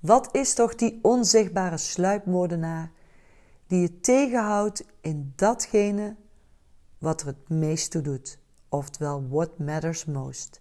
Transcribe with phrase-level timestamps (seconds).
[0.00, 2.90] Wat is toch die onzichtbare sluipmoordenaar
[3.66, 6.16] die je tegenhoudt in datgene
[6.98, 8.38] wat er het meest toe doet?
[8.68, 10.60] Oftewel, what matters most.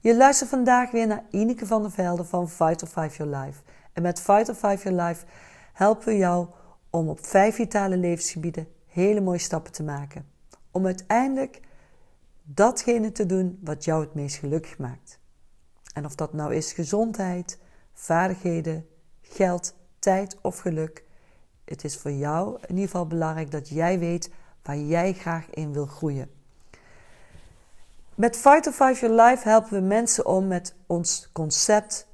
[0.00, 3.62] Je luistert vandaag weer naar Ineke van der Velde van Vital 5 Your Life.
[3.92, 5.24] En met Vital 5 Your Life
[5.72, 6.46] helpen we jou
[6.90, 10.26] om op vijf vitale levensgebieden hele mooie stappen te maken.
[10.70, 11.60] Om uiteindelijk
[12.54, 15.18] datgene te doen wat jou het meest gelukkig maakt.
[15.94, 17.58] En of dat nou is gezondheid,
[17.92, 18.86] vaardigheden,
[19.20, 21.04] geld, tijd of geluk.
[21.64, 24.30] Het is voor jou in ieder geval belangrijk dat jij weet
[24.62, 26.30] waar jij graag in wil groeien.
[28.14, 32.06] Met Fight to Five Your Life helpen we mensen om met ons concept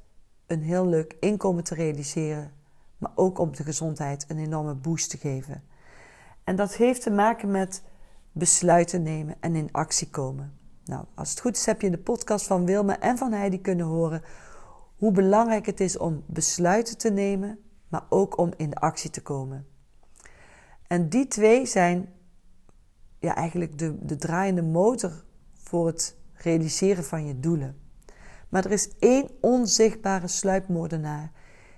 [0.46, 2.52] een heel leuk inkomen te realiseren,
[2.98, 5.62] maar ook om de gezondheid een enorme boost te geven.
[6.44, 7.82] En dat heeft te maken met
[8.38, 10.58] besluiten nemen en in actie komen.
[10.84, 13.60] Nou, als het goed is heb je in de podcast van Wilma en van Heidi
[13.60, 14.22] kunnen horen
[14.96, 19.66] hoe belangrijk het is om besluiten te nemen, maar ook om in actie te komen.
[20.86, 22.08] En die twee zijn
[23.18, 27.80] ja, eigenlijk de, de draaiende motor voor het realiseren van je doelen.
[28.48, 31.32] Maar er is één onzichtbare sluipmoordenaar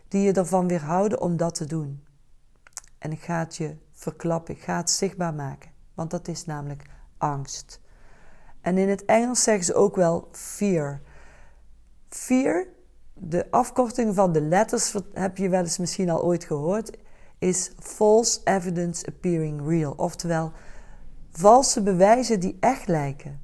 [0.08, 2.04] die je ervan weerhouden om dat te doen.
[2.98, 6.82] En ik ga het je verklappen, ik ga het zichtbaar maken, want dat is namelijk
[7.16, 7.80] angst.
[8.60, 11.00] En in het Engels zeggen ze ook wel fear.
[12.08, 12.66] Fear,
[13.14, 16.98] de afkorting van de letters, heb je wel eens misschien al ooit gehoord,
[17.38, 19.92] is false evidence appearing real.
[19.96, 20.52] Oftewel,
[21.30, 23.40] valse bewijzen die echt lijken,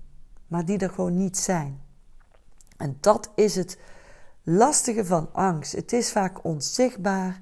[0.46, 1.80] maar die er gewoon niet zijn.
[2.76, 3.78] En dat is het
[4.42, 5.72] lastige van angst.
[5.72, 7.40] Het is vaak onzichtbaar,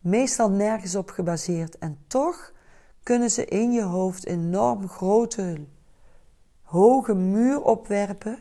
[0.00, 2.52] meestal nergens op gebaseerd en toch
[3.02, 5.66] kunnen ze in je hoofd enorm grote
[6.62, 8.38] hoge muur opwerpen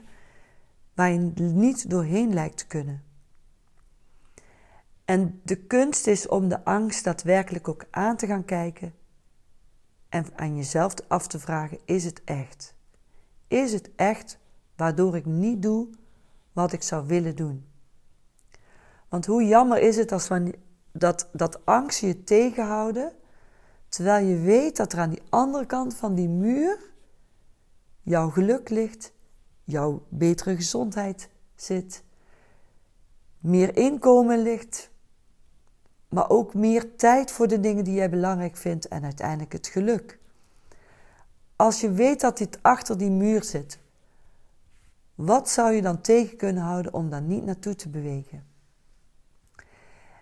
[0.94, 3.04] waar je niet doorheen lijkt te kunnen.
[5.06, 8.94] En de kunst is om de angst daadwerkelijk ook aan te gaan kijken
[10.10, 12.76] en aan jezelf af te vragen: is het echt?
[13.48, 14.40] Is het echt
[14.76, 15.90] waardoor ik niet doe
[16.54, 17.66] wat ik zou willen doen?
[19.10, 20.30] Want hoe jammer is het als
[20.92, 23.14] dat, dat angst je tegenhouden,
[23.92, 26.80] terwijl je weet dat er aan die andere kant van die muur
[28.02, 29.14] jouw geluk ligt,
[29.64, 32.04] jouw betere gezondheid zit,
[33.40, 34.90] meer inkomen ligt,
[36.10, 40.20] maar ook meer tijd voor de dingen die jij belangrijk vindt en uiteindelijk het geluk.
[41.56, 43.80] Als je weet dat dit achter die muur zit,
[45.16, 48.46] wat zou je dan tegen kunnen houden om daar niet naartoe te bewegen?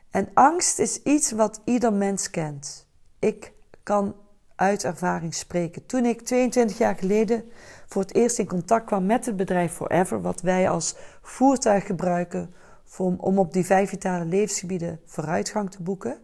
[0.10, 2.88] En angst is iets wat ieder mens kent.
[3.20, 3.54] Ik
[3.90, 4.16] kan
[4.56, 5.86] uit ervaring spreken.
[5.86, 7.44] Toen ik 22 jaar geleden
[7.88, 12.54] voor het eerst in contact kwam met het bedrijf Forever, wat wij als voertuig gebruiken
[12.98, 16.18] om op die vijf vitale levensgebieden vooruitgang te boeken.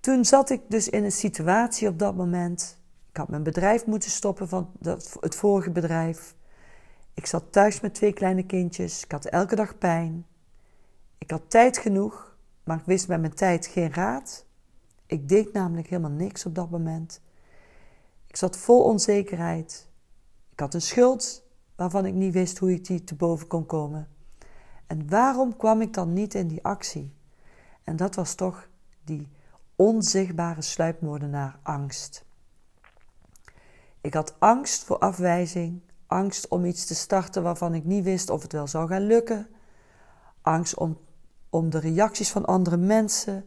[0.00, 2.78] Toen zat ik dus in een situatie op dat moment.
[3.10, 4.72] Ik had mijn bedrijf moeten stoppen van
[5.20, 6.34] het vorige bedrijf.
[7.14, 9.04] Ik zat thuis met twee kleine kindjes.
[9.04, 10.26] Ik had elke dag pijn.
[11.18, 14.48] Ik had tijd genoeg, maar ik wist met mijn tijd geen raad.
[15.10, 17.20] Ik deed namelijk helemaal niks op dat moment.
[18.26, 19.88] Ik zat vol onzekerheid.
[20.52, 21.42] Ik had een schuld
[21.74, 24.08] waarvan ik niet wist hoe ik die te boven kon komen.
[24.86, 27.14] En waarom kwam ik dan niet in die actie?
[27.84, 28.68] En dat was toch
[29.04, 29.28] die
[29.76, 32.24] onzichtbare sluipmoordenaar angst.
[34.00, 38.42] Ik had angst voor afwijzing, angst om iets te starten waarvan ik niet wist of
[38.42, 39.48] het wel zou gaan lukken,
[40.40, 40.98] angst om,
[41.48, 43.44] om de reacties van andere mensen,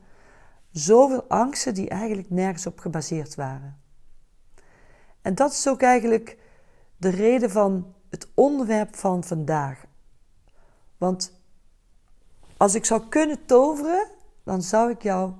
[0.73, 3.81] Zoveel angsten die eigenlijk nergens op gebaseerd waren.
[5.21, 6.37] En dat is ook eigenlijk
[6.97, 9.85] de reden van het onderwerp van vandaag.
[10.97, 11.41] Want
[12.57, 14.07] als ik zou kunnen toveren,
[14.43, 15.37] dan zou ik jouw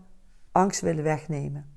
[0.51, 1.71] angst willen wegnemen.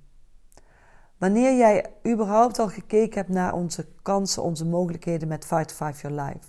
[1.19, 6.23] Wanneer jij überhaupt al gekeken hebt naar onze kansen, onze mogelijkheden met Fight Five Your
[6.23, 6.49] Life,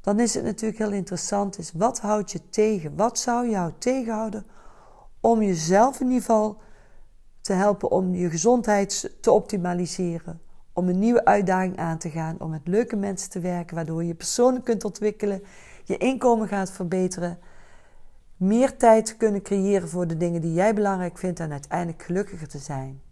[0.00, 2.96] dan is het natuurlijk heel interessant: is wat houdt je tegen?
[2.96, 4.46] Wat zou jou tegenhouden
[5.20, 6.60] om jezelf in ieder geval
[7.40, 10.40] te helpen om je gezondheid te optimaliseren,
[10.72, 14.14] om een nieuwe uitdaging aan te gaan, om met leuke mensen te werken, waardoor je
[14.14, 15.42] persoonlijk kunt ontwikkelen,
[15.84, 17.38] je inkomen gaat verbeteren,
[18.36, 22.58] meer tijd kunnen creëren voor de dingen die jij belangrijk vindt en uiteindelijk gelukkiger te
[22.58, 23.02] zijn.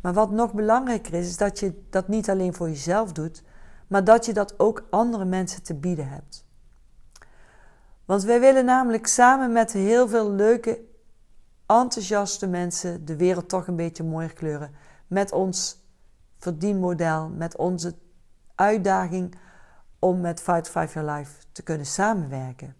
[0.00, 3.42] Maar wat nog belangrijker is, is dat je dat niet alleen voor jezelf doet,
[3.86, 6.46] maar dat je dat ook andere mensen te bieden hebt.
[8.04, 10.80] Want wij willen namelijk samen met heel veel leuke,
[11.66, 14.74] enthousiaste mensen de wereld toch een beetje mooier kleuren.
[15.06, 15.82] Met ons
[16.38, 17.94] verdienmodel, met onze
[18.54, 19.34] uitdaging
[19.98, 22.76] om met Fight Five Your Life te kunnen samenwerken.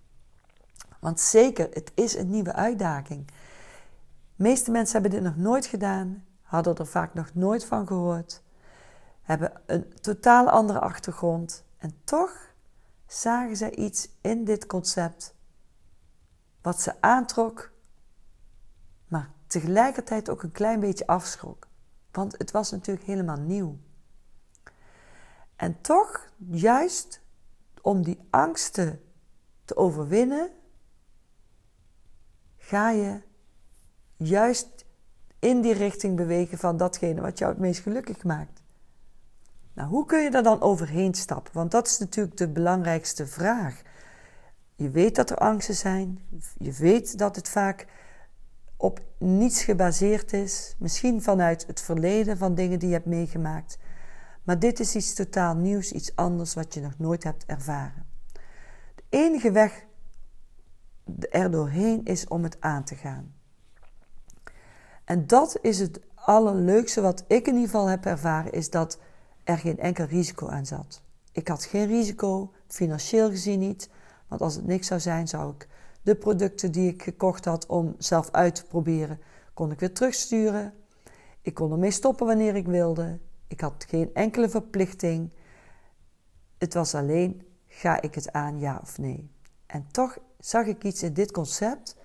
[1.01, 3.27] Want zeker, het is een nieuwe uitdaging.
[3.27, 8.43] De meeste mensen hebben dit nog nooit gedaan, hadden er vaak nog nooit van gehoord,
[9.23, 12.53] hebben een totaal andere achtergrond en toch
[13.07, 15.35] zagen zij iets in dit concept
[16.63, 17.71] wat ze aantrok,
[19.61, 21.67] tegelijkertijd ook een klein beetje afschrok.
[22.11, 23.79] Want het was natuurlijk helemaal nieuw.
[25.57, 27.21] En toch, juist
[27.81, 29.01] om die angsten
[29.65, 30.51] te overwinnen,
[32.57, 33.21] ga je
[34.17, 34.85] juist
[35.39, 38.63] in die richting bewegen van datgene wat jou het meest gelukkig maakt.
[39.73, 41.53] Nou, hoe kun je daar dan overheen stappen?
[41.55, 43.83] Want dat is natuurlijk de belangrijkste vraag.
[44.75, 46.21] Je weet dat er angsten zijn.
[46.59, 47.87] Je weet dat het vaak
[48.85, 50.75] op niets gebaseerd is.
[50.79, 53.79] Misschien vanuit het verleden van dingen die je hebt meegemaakt.
[54.43, 58.07] Maar dit is iets totaal nieuws, iets anders wat je nog nooit hebt ervaren.
[58.95, 59.85] De enige weg
[61.31, 63.35] er doorheen is om het aan te gaan.
[65.05, 68.99] En dat is het allerleukste wat ik in ieder geval heb ervaren, is dat
[69.45, 71.03] er geen enkel risico aan zat.
[71.33, 73.91] Ik had geen risico, financieel gezien niet,
[74.29, 75.69] want als het niks zou zijn, zou ik
[76.05, 79.21] de producten die ik gekocht had om zelf uit te proberen,
[79.55, 80.75] kon ik weer terugsturen.
[81.43, 83.19] Ik kon ermee stoppen wanneer ik wilde.
[83.47, 85.31] Ik had geen enkele verplichting.
[86.59, 89.31] Het was alleen, ga ik het aan, ja of nee?
[89.67, 91.97] En toch zag ik iets in dit concept,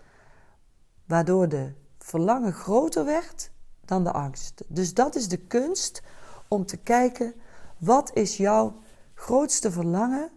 [1.06, 3.51] waardoor de verlangen groter werd
[3.86, 4.63] dan de angst.
[4.68, 6.01] Dus dat is de kunst
[6.48, 7.34] om te kijken
[7.78, 8.80] wat is jouw
[9.13, 10.30] grootste verlangen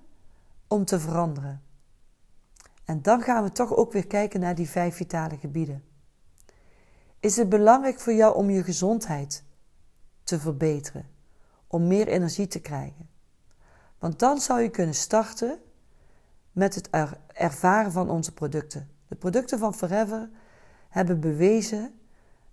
[0.69, 1.63] om te veranderen.
[2.85, 5.85] En dan gaan we toch ook weer kijken naar die vijf vitale gebieden.
[7.21, 9.45] Is het belangrijk voor jou om je gezondheid
[10.23, 11.09] te verbeteren,
[11.67, 13.09] om meer energie te krijgen?
[13.99, 15.59] Want dan zou je kunnen starten
[16.53, 16.89] met het
[17.33, 18.91] ervaren van onze producten.
[19.09, 20.31] De producten van Forever
[20.89, 21.95] hebben bewezen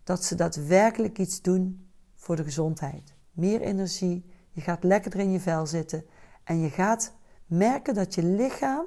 [0.04, 5.40] dat ze daadwerkelijk iets doen voor de gezondheid meer energie, je gaat lekkerder in je
[5.40, 6.06] vel zitten
[6.44, 7.14] en je gaat
[7.46, 8.86] merken dat je lichaam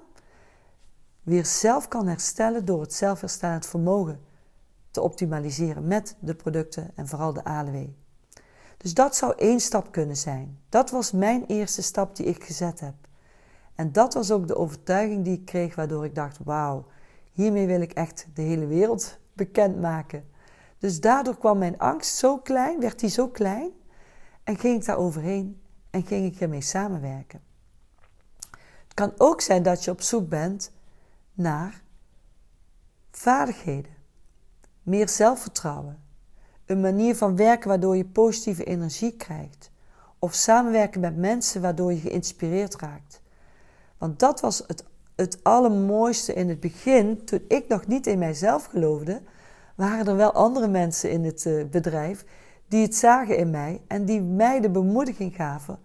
[1.23, 4.21] weer zelf kan herstellen door het zelfherstellend vermogen
[4.91, 7.87] te optimaliseren met de producten en vooral de ALW.
[8.77, 10.59] Dus dat zou één stap kunnen zijn.
[10.69, 12.95] Dat was mijn eerste stap die ik gezet heb.
[13.75, 16.87] En dat was ook de overtuiging die ik kreeg, waardoor ik dacht: wauw,
[17.33, 20.31] hiermee wil ik echt de hele wereld bekendmaken.
[20.79, 23.71] Dus daardoor kwam mijn angst zo klein, werd die zo klein,
[24.45, 25.61] en ging ik daar overheen
[25.91, 27.41] en ging ik ermee samenwerken.
[28.83, 30.73] Het kan ook zijn dat je op zoek bent
[31.35, 31.83] naar
[33.11, 33.93] vaardigheden,
[34.83, 36.03] meer zelfvertrouwen,
[36.67, 39.71] een manier van werken waardoor je positieve energie krijgt,
[40.19, 43.23] of samenwerken met mensen waardoor je geïnspireerd raakt.
[43.99, 44.85] Want dat was het,
[45.17, 49.23] het allermooiste in het begin, toen ik nog niet in mijzelf geloofde,
[49.75, 52.25] waren er wel andere mensen in het eh, bedrijf
[52.69, 55.79] die het zagen in mij en die mij de bemoediging gaven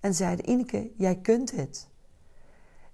[0.00, 1.88] en zeiden: Ineke, jij kunt het.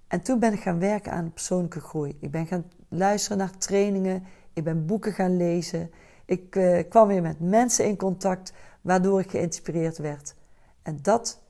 [0.09, 2.17] En toen ben ik gaan werken aan persoonlijke groei.
[2.19, 4.23] Ik ben gaan luisteren naar trainingen,
[4.53, 5.91] ik ben boeken gaan lezen.
[6.25, 10.35] Ik uh, kwam weer met mensen in contact, waardoor ik geïnspireerd werd.
[10.81, 11.41] En dat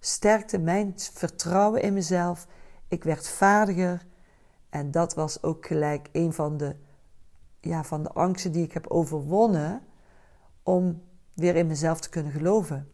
[0.00, 2.46] sterkte mijn vertrouwen in mezelf.
[2.88, 4.06] Ik werd vaardiger.
[4.70, 6.76] En dat was ook gelijk een van de,
[7.60, 9.82] ja, van de angsten die ik heb overwonnen
[10.62, 12.92] om weer in mezelf te kunnen geloven.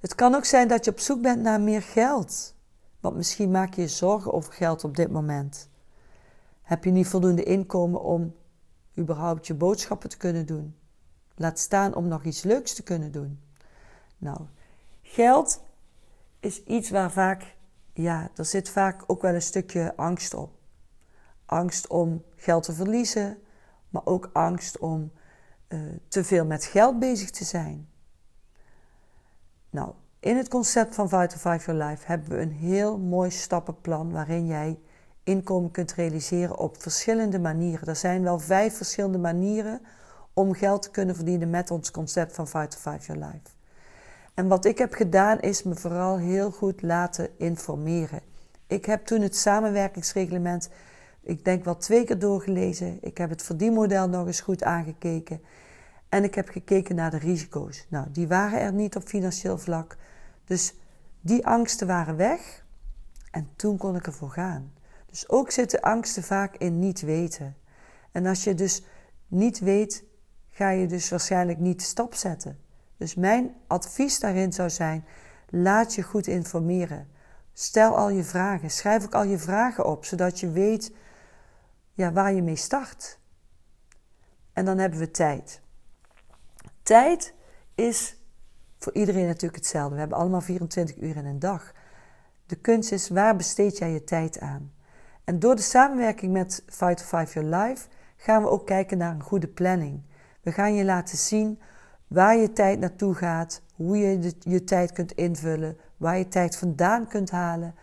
[0.00, 2.54] Het kan ook zijn dat je op zoek bent naar meer geld.
[3.02, 5.68] Want misschien maak je je zorgen over geld op dit moment.
[6.62, 8.34] Heb je niet voldoende inkomen om
[8.98, 10.76] überhaupt je boodschappen te kunnen doen?
[11.34, 13.40] Laat staan om nog iets leuks te kunnen doen.
[14.18, 14.40] Nou,
[15.02, 15.62] geld
[16.40, 17.56] is iets waar vaak,
[17.92, 20.50] ja, er zit vaak ook wel een stukje angst op.
[21.46, 23.38] Angst om geld te verliezen,
[23.88, 25.12] maar ook angst om
[25.68, 27.88] uh, te veel met geld bezig te zijn.
[29.70, 29.92] Nou,
[30.22, 34.46] in het concept van Vital Five Your Life hebben we een heel mooi stappenplan waarin
[34.46, 34.78] jij
[35.24, 37.88] inkomen kunt realiseren op verschillende manieren.
[37.88, 39.80] Er zijn wel vijf verschillende manieren
[40.32, 43.54] om geld te kunnen verdienen met ons concept van Vital Five Your Life.
[44.34, 48.20] En wat ik heb gedaan is me vooral heel goed laten informeren.
[48.66, 50.68] Ik heb toen het samenwerkingsreglement,
[51.22, 52.98] ik denk wel twee keer doorgelezen.
[53.00, 55.40] Ik heb het verdienmodel nog eens goed aangekeken.
[56.12, 57.86] En ik heb gekeken naar de risico's.
[57.88, 59.96] Nou, die waren er niet op financieel vlak.
[60.44, 60.74] Dus
[61.20, 62.64] die angsten waren weg.
[63.30, 64.72] En toen kon ik ervoor gaan.
[65.06, 67.56] Dus ook zitten angsten vaak in niet weten.
[68.10, 68.84] En als je dus
[69.26, 70.04] niet weet,
[70.50, 72.58] ga je dus waarschijnlijk niet de stap zetten.
[72.96, 75.04] Dus mijn advies daarin zou zijn:
[75.48, 77.08] laat je goed informeren.
[77.52, 78.70] Stel al je vragen.
[78.70, 80.92] Schrijf ook al je vragen op, zodat je weet
[81.92, 83.18] ja, waar je mee start.
[84.52, 85.61] En dan hebben we tijd.
[86.82, 87.34] Tijd
[87.74, 88.16] is
[88.78, 89.94] voor iedereen natuurlijk hetzelfde.
[89.94, 91.72] We hebben allemaal 24 uur in een dag.
[92.46, 94.72] De kunst is, waar besteed jij je tijd aan?
[95.24, 99.14] En door de samenwerking met Fight to Five Your Life gaan we ook kijken naar
[99.14, 100.02] een goede planning.
[100.42, 101.60] We gaan je laten zien
[102.06, 107.06] waar je tijd naartoe gaat, hoe je je tijd kunt invullen, waar je tijd vandaan
[107.06, 107.74] kunt halen,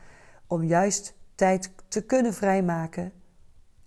[0.47, 3.11] om juist tijd te kunnen vrijmaken.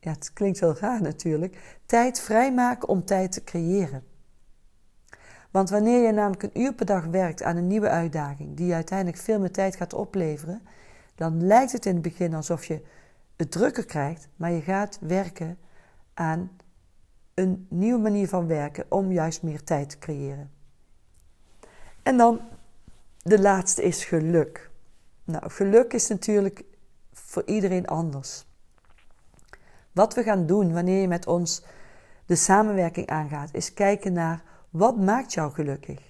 [0.01, 1.79] Ja, het klinkt wel raar natuurlijk.
[1.87, 4.05] Tijd vrijmaken om tijd te creëren.
[5.53, 8.75] Want wanneer je namelijk een uur per dag werkt aan een nieuwe uitdaging, die je
[8.75, 10.63] uiteindelijk veel meer tijd gaat opleveren,
[11.15, 12.83] dan lijkt het in het begin alsof je
[13.37, 15.59] het drukker krijgt, maar je gaat werken
[16.15, 16.51] aan
[17.35, 20.51] een nieuwe manier van werken om juist meer tijd te creëren.
[22.03, 22.41] En dan
[23.23, 24.71] de laatste is geluk.
[25.25, 26.65] Nou, geluk is natuurlijk
[27.13, 28.47] voor iedereen anders.
[29.93, 31.63] Wat we gaan doen wanneer je met ons
[32.27, 36.01] de samenwerking aangaat, is kijken naar wat maakt jou gelukkig?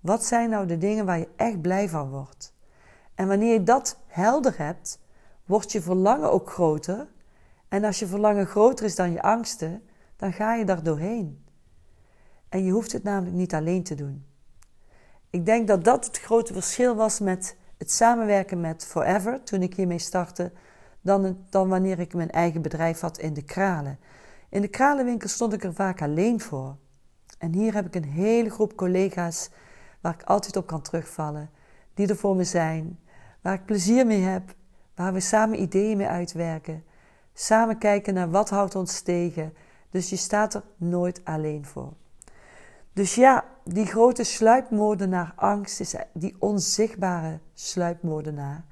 [0.00, 2.54] Wat zijn nou de dingen waar je echt blij van wordt?
[3.14, 5.00] En wanneer je dat helder hebt,
[5.44, 7.08] wordt je verlangen ook groter.
[7.68, 9.82] En als je verlangen groter is dan je angsten,
[10.16, 11.44] dan ga je daar doorheen.
[12.48, 14.26] En je hoeft het namelijk niet alleen te doen.
[15.30, 19.74] Ik denk dat dat het grote verschil was met het samenwerken met Forever toen ik
[19.74, 20.52] hiermee startte,
[21.00, 23.98] dan, dan wanneer ik mijn eigen bedrijf had in de kralen.
[24.48, 26.76] In de kralenwinkel stond ik er vaak alleen voor.
[27.44, 29.50] En hier heb ik een hele groep collega's
[30.00, 31.50] waar ik altijd op kan terugvallen,
[31.94, 32.98] die er voor me zijn,
[33.40, 34.54] waar ik plezier mee heb,
[34.94, 36.84] waar we samen ideeën mee uitwerken,
[37.34, 39.52] samen kijken naar wat houdt ons tegen.
[39.90, 41.92] Dus je staat er nooit alleen voor.
[42.92, 48.64] Dus ja, die grote sluipmoordenaar angst die onzichtbare sluipmoordenaar.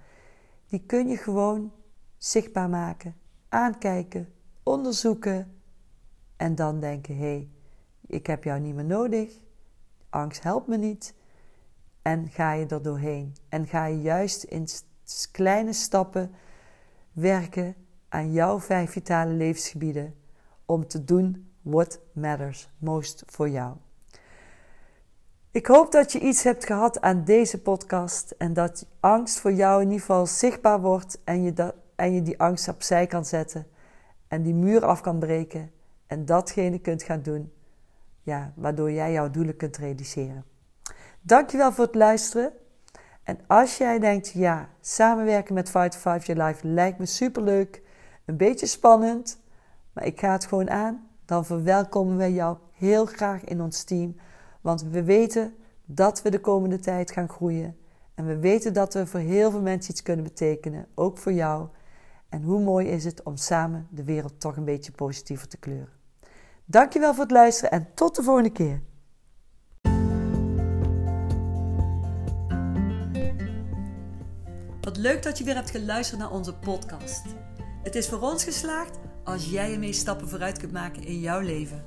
[0.68, 1.72] Die kun je gewoon
[2.18, 3.14] zichtbaar maken,
[3.48, 5.60] aankijken, onderzoeken
[6.36, 7.48] en dan denken: hé, hey,
[8.12, 9.32] ik heb jou niet meer nodig,
[10.10, 11.14] angst helpt me niet.
[12.02, 13.34] En ga je er doorheen.
[13.48, 14.68] En ga je juist in
[15.30, 16.30] kleine stappen
[17.12, 17.74] werken
[18.08, 20.14] aan jouw vijf vitale levensgebieden
[20.66, 23.76] om te doen what matters most voor jou.
[25.50, 29.80] Ik hoop dat je iets hebt gehad aan deze podcast en dat angst voor jou
[29.80, 33.66] in ieder geval zichtbaar wordt en je, dat, en je die angst opzij kan zetten
[34.28, 35.70] en die muur af kan breken
[36.06, 37.52] en datgene kunt gaan doen
[38.22, 40.44] ja, waardoor jij jouw doelen kunt realiseren.
[41.20, 42.52] Dankjewel voor het luisteren.
[43.22, 47.82] En als jij denkt, ja, samenwerken met Fight for Five Your Life lijkt me superleuk,
[48.24, 49.40] een beetje spannend,
[49.92, 54.16] maar ik ga het gewoon aan, dan verwelkomen we jou heel graag in ons team.
[54.60, 57.76] Want we weten dat we de komende tijd gaan groeien.
[58.14, 61.68] En we weten dat we voor heel veel mensen iets kunnen betekenen, ook voor jou.
[62.28, 66.01] En hoe mooi is het om samen de wereld toch een beetje positiever te kleuren.
[66.72, 68.82] Dankjewel voor het luisteren en tot de volgende keer.
[74.80, 77.24] Wat leuk dat je weer hebt geluisterd naar onze podcast.
[77.82, 81.82] Het is voor ons geslaagd als jij ermee stappen vooruit kunt maken in jouw leven.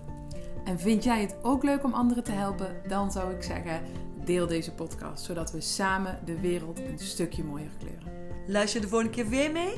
[0.63, 2.75] En vind jij het ook leuk om anderen te helpen?
[2.87, 3.81] Dan zou ik zeggen,
[4.25, 8.11] deel deze podcast, zodat we samen de wereld een stukje mooier kleuren.
[8.47, 9.73] Luister je de volgende keer weer mee?